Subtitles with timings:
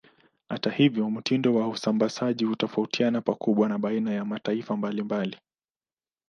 [0.49, 5.37] Hata hivyo, mtindo wa usambazaji hutofautiana pakubwa baina ya mataifa mbalimbali.